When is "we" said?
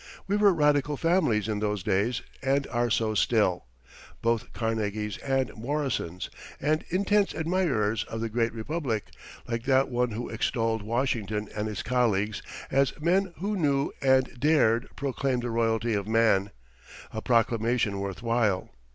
0.25-0.35